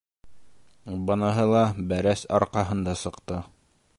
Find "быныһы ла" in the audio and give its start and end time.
1.09-1.61